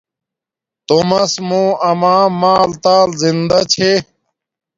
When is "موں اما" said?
1.47-2.15